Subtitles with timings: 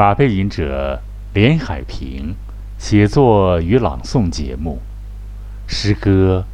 [0.00, 1.02] 马背吟者
[1.34, 2.34] 连海平
[2.78, 4.80] 写作与朗诵节目，
[5.66, 6.46] 诗歌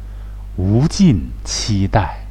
[0.57, 2.25] 无尽期待。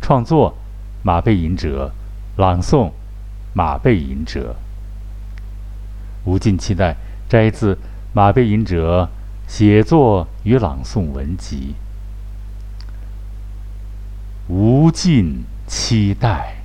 [0.00, 0.56] 创作
[1.02, 1.90] 马背吟者，
[2.36, 2.92] 朗诵
[3.52, 4.54] 马背吟者。
[6.24, 6.94] 无尽期待
[7.28, 7.76] 摘自
[8.12, 9.08] 马背吟者
[9.48, 11.74] 写作与朗诵文集。
[14.46, 16.58] 无尽期待。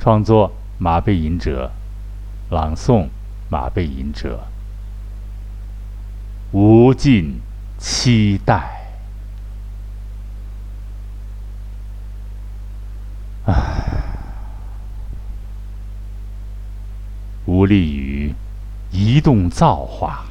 [0.00, 1.70] 创作马背吟者，
[2.50, 3.08] 朗诵
[3.50, 4.46] 马背吟者。
[6.52, 7.40] 无尽
[7.76, 8.70] 期待。
[13.44, 13.54] 唉，
[17.44, 18.34] 无力于
[18.90, 20.24] 移动造化，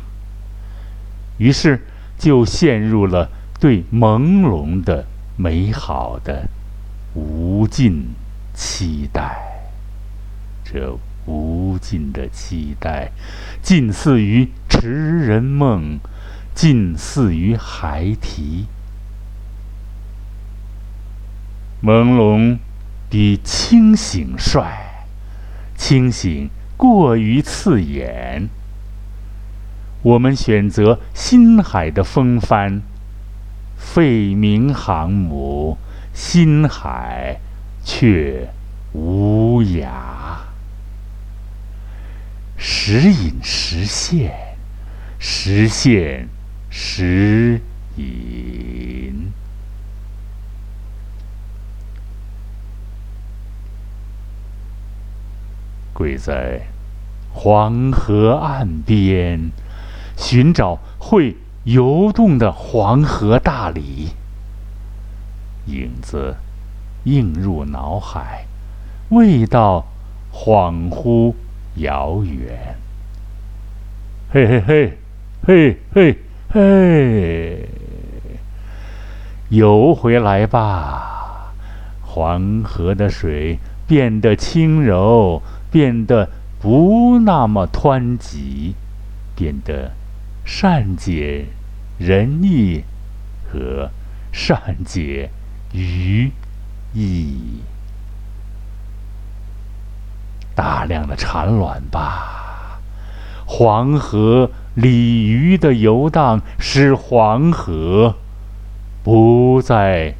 [1.38, 1.86] 于是
[2.18, 3.30] 就陷入了
[3.60, 5.06] 对朦胧的。
[5.40, 6.50] 美好的
[7.14, 8.08] 无尽
[8.56, 9.47] 期待，
[10.70, 13.12] 这无尽的期待，
[13.62, 16.00] 近似于痴人梦，
[16.54, 18.66] 近似于孩提。
[21.82, 22.58] 朦胧
[23.10, 25.06] 比清醒帅，
[25.78, 28.50] 清醒过于刺眼。
[30.02, 32.82] 我们选择心海的风帆。
[33.78, 35.78] 费明航母，
[36.14, 37.40] 心海
[37.84, 38.50] 却
[38.92, 40.17] 无涯。
[42.90, 44.32] 时隐时现，
[45.20, 46.30] 时现
[46.70, 47.60] 时
[47.98, 49.34] 隐。
[55.94, 56.62] 跪在
[57.34, 59.52] 黄河岸边，
[60.16, 61.36] 寻找会。
[61.66, 64.12] 游动的黄河大鲤，
[65.66, 66.38] 影子
[67.04, 68.46] 映入脑海，
[69.10, 69.86] 味道
[70.32, 71.34] 恍惚
[71.78, 72.76] 遥远。
[74.30, 74.98] 嘿嘿嘿，
[75.46, 76.18] 嘿嘿
[76.50, 77.70] 嘿，
[79.50, 81.54] 游回来吧，
[82.02, 85.42] 黄河的水变得轻柔，
[85.72, 86.30] 变得
[86.60, 88.76] 不那么湍急，
[89.36, 89.92] 变得
[90.46, 91.46] 善解。
[91.98, 92.84] 仁义
[93.50, 93.90] 和
[94.32, 95.32] 善解
[95.74, 96.32] 于
[96.94, 97.62] 意，
[100.58, 102.80] 大量的产卵吧。
[103.46, 108.16] 黄河鲤鱼的游荡，使黄河
[109.04, 110.16] 不再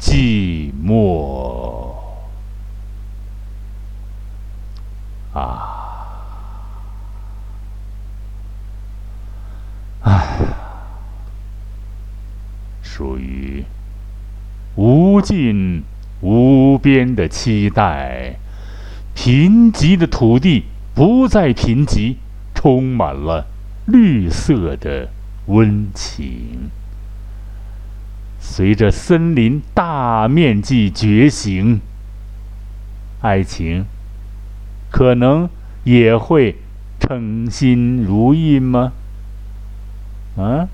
[0.00, 1.92] 寂寞。
[5.34, 5.78] 啊，
[10.00, 10.38] 唉。
[12.82, 13.64] 属于
[14.76, 15.82] 无尽
[16.20, 18.36] 无边的期待，
[19.14, 20.64] 贫瘠的土地
[20.94, 22.16] 不再贫瘠，
[22.54, 23.46] 充满了
[23.86, 25.08] 绿色的
[25.46, 26.70] 温情。
[28.40, 31.80] 随着森林大面积觉醒，
[33.20, 33.84] 爱情
[34.90, 35.48] 可能
[35.84, 36.56] 也会
[36.98, 38.92] 称心如意吗？
[40.36, 40.68] 啊？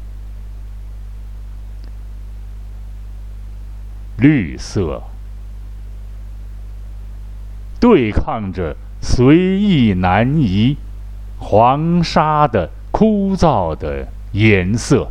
[4.17, 5.03] 绿色
[7.81, 10.77] 对抗着随意难移
[11.39, 15.11] 黄沙的枯燥的颜色，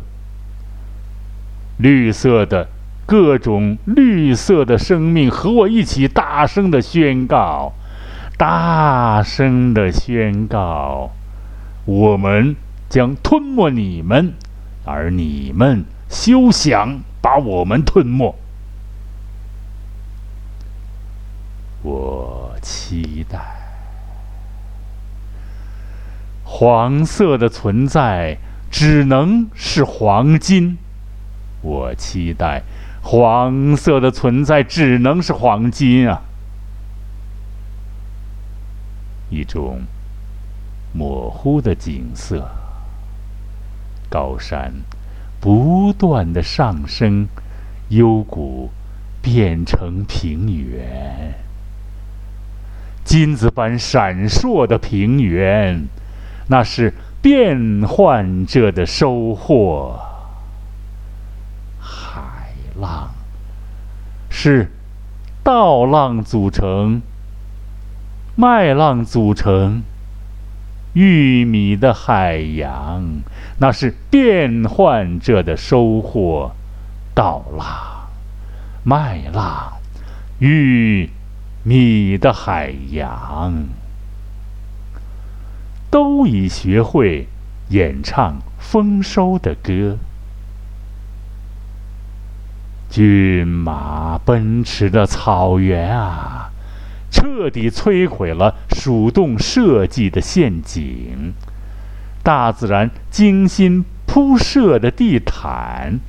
[1.78, 2.68] 绿色的
[3.06, 7.72] 各种绿色的生命和我一起大声的宣告，
[8.36, 11.10] 大声的宣告，
[11.86, 12.54] 我们
[12.90, 14.34] 将吞没你们，
[14.84, 18.34] 而你们休想把我们吞没。
[21.82, 23.38] 我期待
[26.44, 28.38] 黄色的存在
[28.70, 30.76] 只能是黄金。
[31.60, 32.62] 我期待
[33.02, 36.22] 黄色的存在只能是黄金啊！
[39.30, 39.82] 一种
[40.92, 42.48] 模糊的景色，
[44.08, 44.72] 高山
[45.40, 47.28] 不断的上升，
[47.88, 48.70] 幽谷
[49.22, 51.34] 变成平原。
[53.08, 55.86] 金子般闪烁的平原，
[56.48, 59.98] 那是变幻着的收获。
[61.80, 63.08] 海浪
[64.28, 64.70] 是
[65.42, 67.00] 稻浪组成，
[68.36, 69.82] 麦浪组成，
[70.92, 73.22] 玉米的海洋，
[73.56, 76.52] 那是变幻着的收获。
[77.14, 78.10] 稻浪、
[78.84, 79.72] 麦浪、
[80.40, 81.08] 玉。
[81.68, 83.52] 你的海洋，
[85.90, 87.28] 都已学会
[87.68, 89.98] 演唱丰收的歌。
[92.88, 96.52] 骏马奔驰的草原啊，
[97.10, 101.34] 彻底摧毁了鼠洞设计的陷阱。
[102.22, 106.00] 大自然精心铺设的地毯，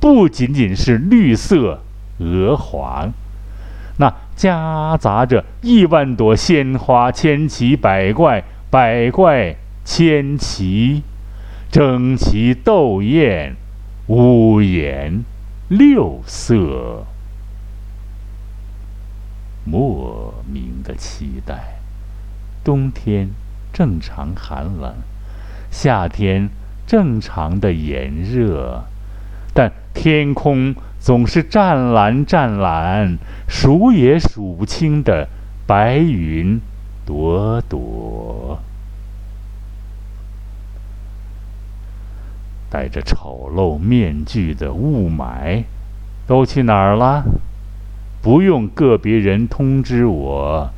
[0.00, 1.82] 不仅仅是绿色、
[2.20, 3.12] 鹅黄，
[4.36, 11.02] 夹杂着亿万朵鲜花，千奇百怪，百怪千奇，
[11.70, 13.56] 争奇斗艳，
[14.06, 15.24] 五颜。
[15.68, 17.06] 六色，
[19.64, 21.78] 莫名的期待。
[22.62, 23.30] 冬天
[23.72, 24.94] 正常寒冷，
[25.70, 26.50] 夏天
[26.86, 28.84] 正常的炎热，
[29.54, 30.74] 但天空
[31.04, 35.28] 总是湛蓝湛蓝，数也数不清的
[35.66, 36.58] 白云
[37.04, 38.58] 朵朵。
[42.70, 45.64] 戴着丑陋面具的雾霾，
[46.26, 47.22] 都去哪儿了？
[48.22, 50.70] 不用个别人通知我，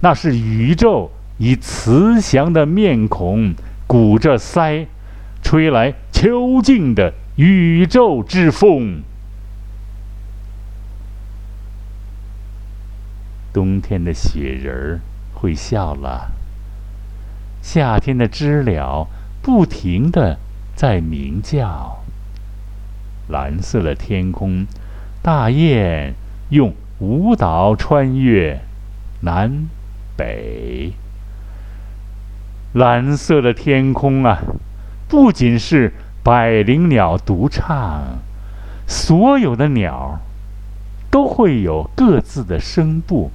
[0.00, 3.52] 那是宇宙以慈祥的面孔，
[3.88, 4.86] 鼓着腮，
[5.42, 9.02] 吹来秋静的宇宙之风。
[13.52, 15.00] 冬天的雪人儿
[15.34, 16.32] 会笑了，
[17.60, 19.08] 夏天的知了
[19.42, 20.38] 不停的。
[20.74, 22.02] 在鸣叫。
[23.28, 24.66] 蓝色的天空，
[25.20, 26.14] 大雁
[26.48, 28.58] 用舞蹈穿越
[29.20, 29.68] 南
[30.16, 30.94] 北。
[32.72, 34.40] 蓝色的天空啊，
[35.08, 35.92] 不仅是
[36.24, 38.18] 百灵鸟独唱，
[38.86, 40.20] 所有的鸟
[41.10, 43.30] 都会有各自的声部，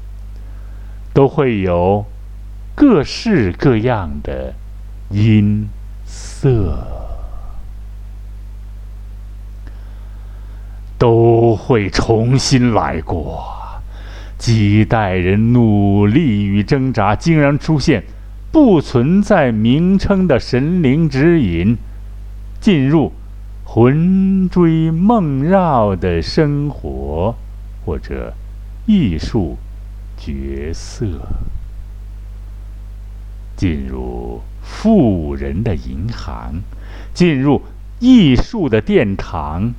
[1.17, 2.05] 都会有
[2.75, 4.53] 各式各样的
[5.09, 5.67] 音
[6.05, 6.77] 色。
[10.99, 13.43] 都会重新来过。
[14.37, 18.03] 几代人努力与挣扎，竟然出现
[18.51, 21.77] 不存在名称的神灵指引，
[22.61, 23.11] 进入
[23.63, 27.33] 魂追梦绕的生活
[27.83, 28.35] 或者
[28.85, 29.57] 艺术
[30.17, 31.05] 角色，
[33.55, 36.55] 进入富人的银行，
[37.13, 37.61] 进入
[37.99, 39.73] 艺术的殿堂。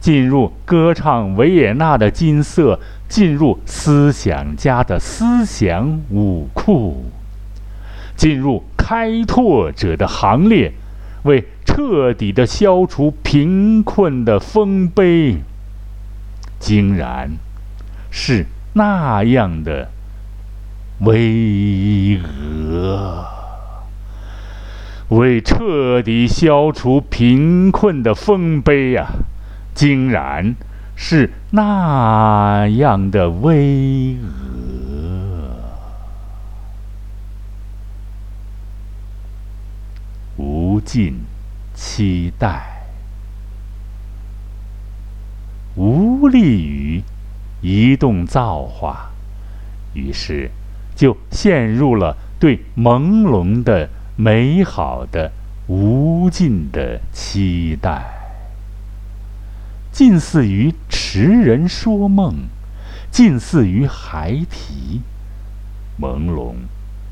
[0.00, 2.78] 进入歌唱维也纳的金色，
[3.08, 7.06] 进入思想家的思想武库，
[8.16, 10.72] 进入开拓者的行列，
[11.24, 15.38] 为彻底的消除贫困的丰碑，
[16.60, 17.32] 竟然
[18.08, 18.46] 是
[18.78, 19.90] 那样的
[21.00, 23.24] 巍峨，
[25.08, 29.08] 为彻底消除贫困的丰碑呀！
[29.74, 30.54] 竟然
[30.94, 34.28] 是那样的巍峨，
[40.36, 41.24] 无尽
[41.74, 42.84] 期待，
[45.74, 46.77] 无力于
[47.60, 49.10] 移动造化，
[49.94, 50.50] 于是
[50.94, 55.32] 就陷入了对朦胧的、美好的、
[55.66, 58.14] 无尽的期待。
[59.90, 62.34] 近似于痴人说梦，
[63.10, 65.00] 近似于孩提。
[66.00, 66.54] 朦胧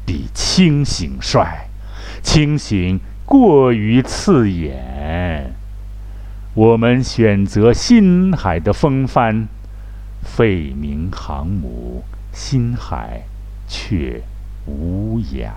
[0.05, 1.69] 比清醒帅，
[2.23, 5.53] 清醒过于刺眼。
[6.55, 9.49] 我们选择心海的风帆，
[10.27, 13.23] 废名航母，心海
[13.67, 14.23] 却
[14.67, 15.51] 无涯。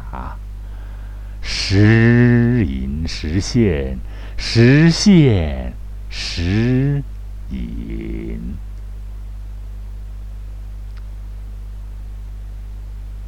[1.42, 3.98] 时隐时现，
[4.38, 5.74] 时现
[6.10, 7.04] 时。
[7.52, 8.56] 隐，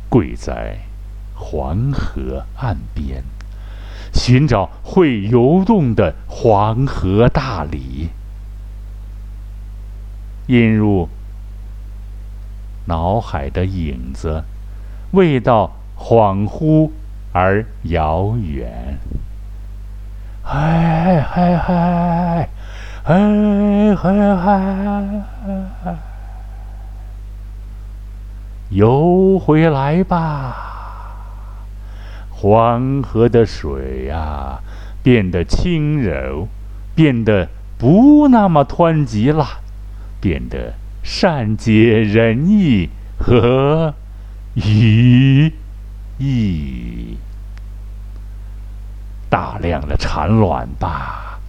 [0.08, 0.78] 跪在
[1.34, 3.24] 黄河岸边，
[4.14, 8.10] 寻找会游动的黄河大鲤，
[10.46, 11.10] 映入
[12.86, 14.44] 脑海的影子，
[15.12, 16.90] 味道恍惚
[17.32, 18.98] 而遥远。
[20.44, 22.50] 嗨嗨嗨！
[23.04, 23.16] 嗨
[23.96, 24.36] 嗨
[25.84, 25.96] 嗨！
[28.70, 30.56] 游回来吧，
[32.30, 34.60] 黄河的水呀，
[35.04, 36.48] 变得轻柔，
[36.96, 39.46] 变得不那么湍急了，
[40.20, 40.74] 变得
[41.04, 43.94] 善解人意和
[44.56, 45.54] 愉
[46.18, 47.18] 意。
[49.30, 51.40] 大量的产卵吧。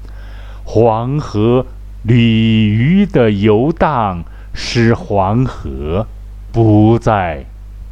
[0.64, 1.66] 黄河
[2.02, 6.06] 鲤鱼的游荡，使黄河
[6.52, 7.44] 不再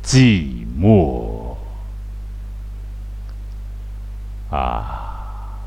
[0.03, 1.57] 寂寞。
[4.51, 5.59] 啊，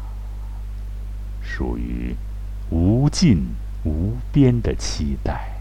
[1.41, 2.15] 属于
[2.69, 3.45] 无尽
[3.83, 5.52] 无边的期待。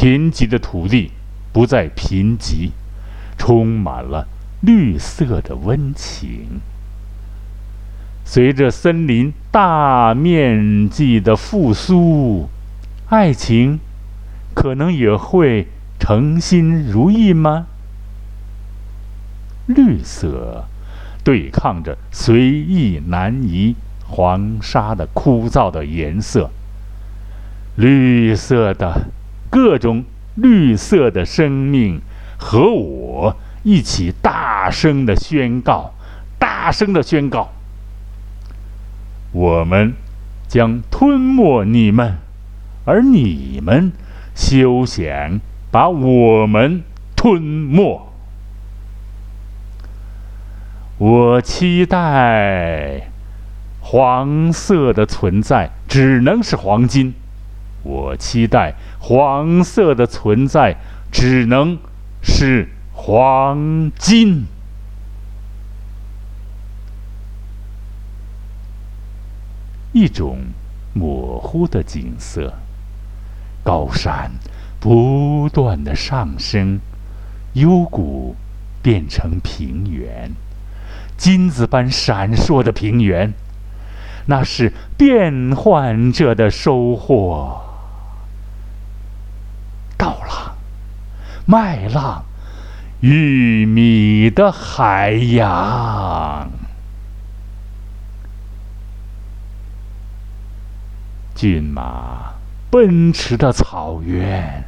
[0.00, 1.10] 贫瘠的土地
[1.52, 2.70] 不再贫瘠，
[3.36, 4.26] 充满了
[4.62, 6.62] 绿色的温情。
[8.24, 12.48] 随着森林大面积的复苏，
[13.10, 13.78] 爱情
[14.54, 15.66] 可能也会
[15.98, 17.66] 称心如意吗？
[19.66, 20.64] 绿色
[21.22, 23.76] 对抗着随意难移
[24.08, 26.50] 黄沙的枯燥的颜色，
[27.76, 29.10] 绿色的。
[29.50, 30.04] 各种
[30.36, 32.00] 绿色的生命
[32.38, 35.92] 和我一起大声的宣告，
[36.38, 37.50] 大声的宣告：
[39.32, 39.92] 我们
[40.48, 42.18] 将吞没你们，
[42.84, 43.92] 而你们
[44.34, 45.40] 休想
[45.70, 46.82] 把我们
[47.16, 48.08] 吞没。
[50.96, 53.10] 我期待
[53.80, 57.14] 黄色的存在只能是黄金。
[57.82, 60.76] 我期待黄色的存在
[61.10, 61.78] 只能
[62.22, 64.46] 是黄金。
[69.92, 70.38] 一种
[70.92, 72.54] 模糊的景色，
[73.64, 74.30] 高山
[74.78, 76.78] 不断的上升，
[77.54, 78.36] 幽谷
[78.82, 80.30] 变成平原，
[81.16, 83.32] 金子般闪烁的平原，
[84.26, 87.69] 那是变幻着的收获。
[91.50, 92.26] 麦浪，
[93.00, 96.48] 玉米的海洋，
[101.34, 102.34] 骏马
[102.70, 104.62] 奔驰的草原，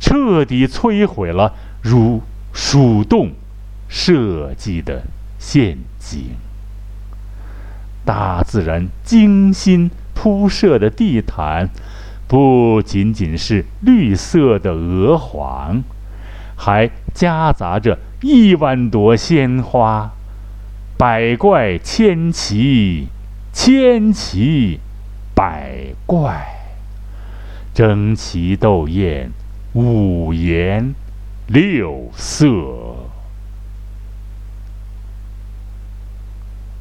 [0.00, 2.20] 彻底摧毁了如
[2.52, 3.30] 鼠洞
[3.88, 5.04] 设计的
[5.38, 6.34] 陷阱。
[8.04, 11.68] 大自然精心铺设的地毯，
[12.26, 15.84] 不仅仅是绿色的鹅黄。
[16.60, 20.10] 还夹杂着亿万朵鲜花，
[20.98, 23.06] 百怪千奇，
[23.52, 24.80] 千奇
[25.36, 26.48] 百怪，
[27.72, 29.30] 争奇斗艳，
[29.72, 30.94] 五颜
[31.46, 32.48] 六色，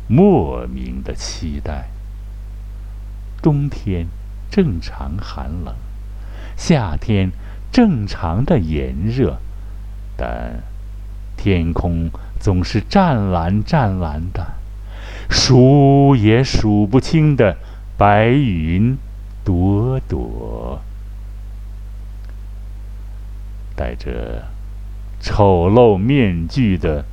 [0.07, 1.89] 莫名的期待。
[3.43, 4.07] 冬天
[4.49, 5.75] 正常寒冷，
[6.57, 7.31] 夏天
[7.71, 9.37] 正常的炎热。
[10.17, 10.63] 但
[11.37, 12.09] 天空
[12.39, 14.53] 总是湛蓝湛蓝的，
[15.29, 17.55] 数也数不清的
[17.97, 18.97] 白云
[19.45, 20.81] 朵朵，
[23.75, 24.43] 戴着
[25.21, 27.05] 丑陋面具的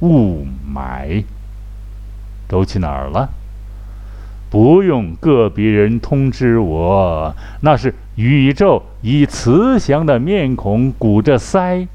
[0.00, 1.24] 雾霾
[2.48, 3.28] 都去哪儿了？
[4.50, 11.86] 不用个别人通知我，那是宇宙以慈祥的面孔鼓着腮。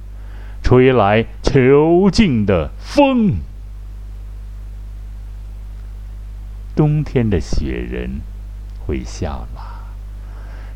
[0.74, 3.36] 吹来囚禁的风，
[6.75, 8.22] 冬天的雪人
[8.80, 9.94] 会笑了，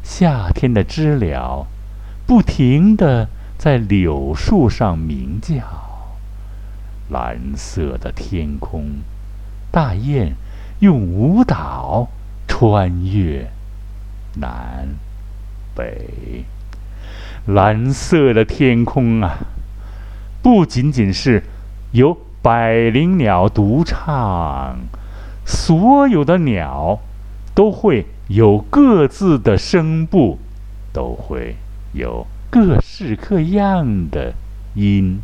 [0.04, 1.66] 夏天的知了
[2.28, 5.64] 不停地在柳树上鸣叫，
[7.10, 9.00] 蓝色的天空，
[9.72, 10.36] 大雁
[10.78, 12.08] 用舞蹈
[12.48, 13.50] 穿越
[14.36, 14.90] 南
[15.74, 16.46] 北，
[17.48, 19.40] 蓝色的天空啊！
[20.48, 21.44] 不仅仅是
[21.92, 24.78] 由百灵鸟独唱，
[25.46, 27.02] 所有的鸟
[27.54, 30.40] 都会有各自的声部，
[30.94, 31.58] 都会
[31.92, 34.36] 有各式各样的
[34.76, 35.20] 音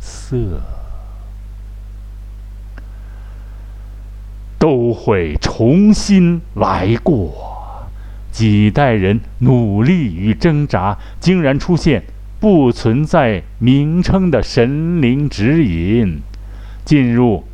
[0.00, 0.60] 色，
[4.58, 7.32] 都会重新来过。
[8.32, 12.02] 几代人努力与挣扎，竟然出现。
[12.44, 16.20] 不存在名称的神灵指引，
[16.84, 17.44] 进入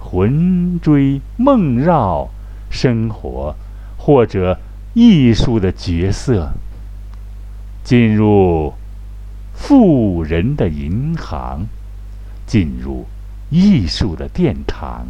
[0.00, 2.28] 魂追梦绕
[2.68, 3.54] 生活
[3.96, 4.58] 或者
[4.94, 6.50] 艺术的角色，
[7.84, 8.72] 进入
[9.54, 11.66] 富人的银行，
[12.44, 13.06] 进入
[13.48, 15.06] 艺术的殿堂，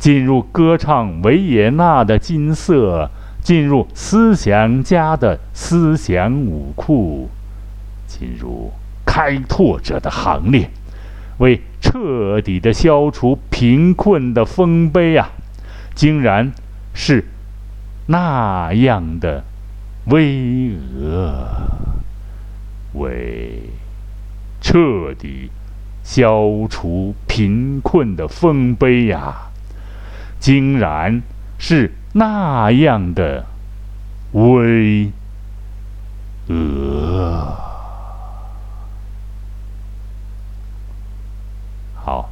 [0.00, 3.08] 进入歌唱维也纳的金色，
[3.40, 7.28] 进入思想家的思想武库。
[8.06, 8.72] 进入
[9.04, 10.70] 开拓者的行列，
[11.38, 15.30] 为彻底的消除贫困的丰碑啊，
[15.94, 16.52] 竟然
[16.94, 17.24] 是
[18.06, 19.44] 那样的
[20.06, 21.34] 巍峨，
[22.94, 23.70] 为
[24.60, 25.50] 彻底
[26.02, 29.50] 消除贫困的丰碑呀，
[30.38, 31.22] 竟然
[31.58, 33.44] 是那样的
[34.32, 35.10] 巍
[36.48, 37.54] 峨。
[41.94, 42.30] 好，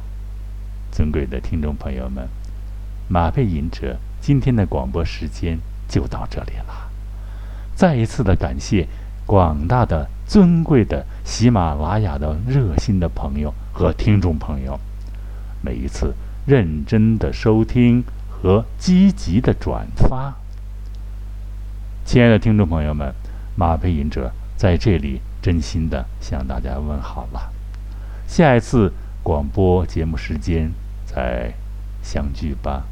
[1.05, 2.27] 尊贵的听众朋友们，
[3.07, 6.89] 马背吟者今天的广播时间就到这里了。
[7.75, 8.87] 再一次的感谢
[9.23, 14.79] 广大的尊贵的喜马拉雅的热心的朋友和听众朋友，
[15.61, 16.15] 每一次
[16.47, 20.33] 认真的收听和积极的转发。
[22.03, 23.13] 亲爱的听众朋友们，
[23.55, 27.53] 马背吟者在这里真心的向大家问好了。
[28.27, 28.91] 下一次。
[29.25, 30.71] 广播节目时间
[31.15, 31.53] 再
[32.03, 32.83] 相聚吧。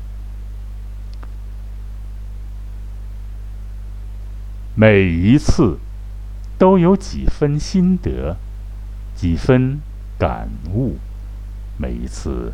[4.75, 5.77] 每一次
[6.57, 8.37] 都有几分心得，
[9.13, 9.81] 几分
[10.17, 10.95] 感悟，
[11.77, 12.53] 每一次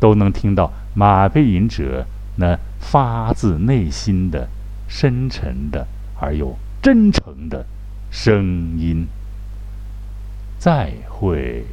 [0.00, 4.48] 都能听到马背吟者那发自内心的、
[4.88, 5.86] 深沉的
[6.18, 7.66] 而又真诚的
[8.10, 9.06] 声音。
[10.58, 11.66] 再会。